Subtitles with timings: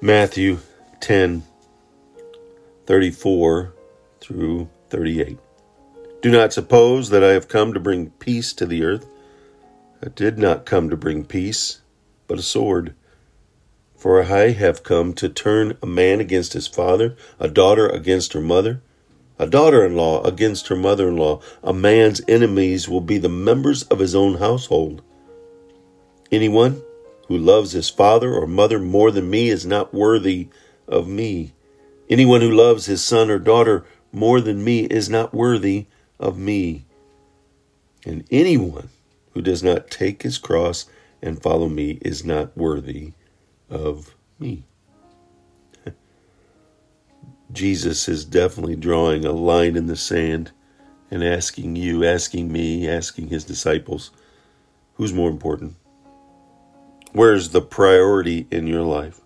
[0.00, 0.60] Matthew
[1.00, 1.42] 10
[2.86, 3.74] 34
[4.20, 5.38] through 38.
[6.22, 9.08] Do not suppose that I have come to bring peace to the earth.
[10.00, 11.80] I did not come to bring peace,
[12.28, 12.94] but a sword.
[13.96, 18.40] For I have come to turn a man against his father, a daughter against her
[18.40, 18.80] mother,
[19.36, 21.40] a daughter in law against her mother in law.
[21.64, 25.02] A man's enemies will be the members of his own household.
[26.30, 26.82] Anyone
[27.28, 30.48] who loves his father or mother more than me is not worthy
[30.88, 31.52] of me.
[32.08, 35.86] Anyone who loves his son or daughter more than me is not worthy
[36.18, 36.86] of me.
[38.04, 38.88] And anyone
[39.32, 40.86] who does not take his cross
[41.20, 43.12] and follow me is not worthy
[43.68, 44.64] of me.
[47.52, 50.52] Jesus is definitely drawing a line in the sand
[51.10, 54.10] and asking you, asking me, asking his disciples,
[54.94, 55.76] who's more important?
[57.18, 59.20] Where's the priority in your life?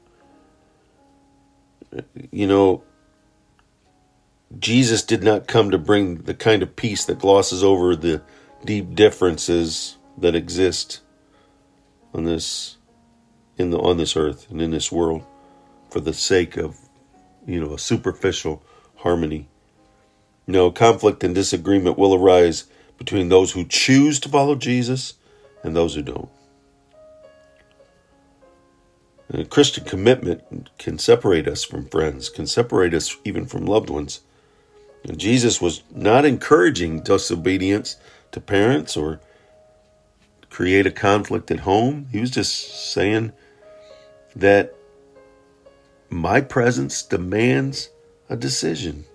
[2.31, 2.85] You know,
[4.59, 8.23] Jesus did not come to bring the kind of peace that glosses over the
[8.65, 11.03] deep differences that exist
[12.15, 12.79] on this
[13.59, 15.27] in the on this earth and in this world
[15.91, 16.79] for the sake of
[17.47, 18.63] you know a superficial
[18.97, 19.51] harmony.
[20.47, 22.65] No conflict and disagreement will arise
[22.97, 25.13] between those who choose to follow Jesus
[25.63, 26.31] and those who don't.
[29.33, 34.21] And Christian commitment can separate us from friends, can separate us even from loved ones.
[35.05, 37.97] And Jesus was not encouraging disobedience
[38.33, 39.21] to parents or
[40.51, 42.09] create a conflict at home.
[42.13, 43.33] He was just saying
[44.37, 44.75] that
[46.11, 47.89] my presence demands
[48.29, 49.07] a decision.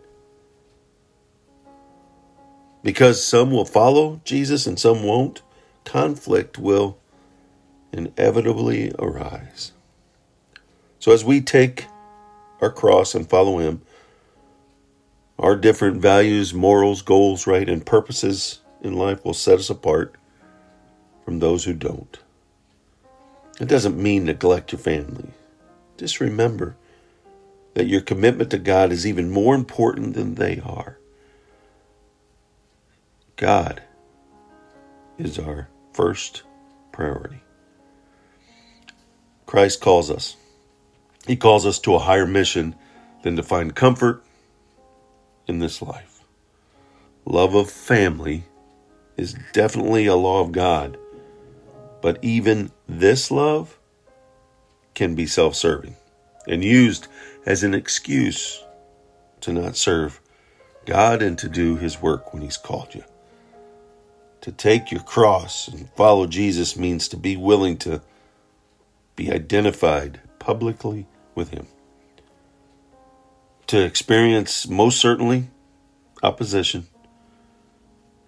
[2.83, 5.43] Because some will follow Jesus and some won't,
[5.85, 6.97] conflict will
[7.93, 9.73] inevitably arise.
[11.08, 11.86] So as we take
[12.59, 13.81] our cross and follow Him,
[15.39, 20.15] our different values, morals, goals, right, and purposes in life will set us apart
[21.23, 22.20] from those who don't.
[23.58, 25.30] It doesn't mean neglect your family.
[25.95, 26.76] Just remember
[27.73, 30.98] that your commitment to God is even more important than they are.
[33.37, 33.81] God
[35.17, 36.43] is our first
[36.92, 37.43] priority.
[39.45, 40.36] Christ calls us
[41.27, 42.73] he calls us to a higher mission
[43.21, 44.23] than to find comfort
[45.45, 46.23] in this life.
[47.26, 48.45] Love of family
[49.17, 50.98] is definitely a law of God,
[52.02, 53.77] but even this love
[54.93, 55.95] can be self serving
[56.48, 57.08] and used
[57.45, 58.64] as an excuse
[59.42, 60.21] to not serve
[60.86, 63.04] God and to do His work when He's called you.
[64.42, 68.02] To take your cross and follow Jesus means to be willing to
[69.17, 71.05] be identified publicly
[71.37, 71.67] with Him.
[73.67, 75.49] To experience, most certainly,
[76.23, 76.87] opposition,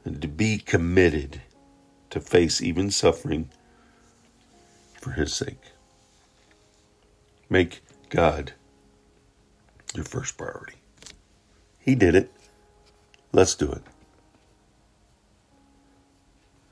[0.05, 1.41] and to be committed
[2.11, 3.49] to face even suffering
[5.01, 5.71] for His sake.
[7.49, 8.53] Make God
[9.95, 10.75] your first priority.
[11.79, 12.31] He did it.
[13.31, 13.81] Let's do it.